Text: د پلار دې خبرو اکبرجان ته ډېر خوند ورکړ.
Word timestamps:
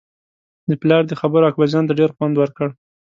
د 0.69 0.71
پلار 0.81 1.03
دې 1.09 1.15
خبرو 1.21 1.47
اکبرجان 1.49 1.83
ته 1.87 1.93
ډېر 1.99 2.09
خوند 2.15 2.35
ورکړ. 2.37 2.67